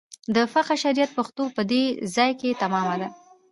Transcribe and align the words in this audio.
د 0.35 0.37
فقه 0.53 0.73
شریعت 0.83 1.11
پښتو 1.17 1.43
په 1.55 1.61
دې 1.71 1.83
ځای 2.15 2.31
کې 2.39 2.59
تمامه 2.61 2.95
ده. 3.01 3.07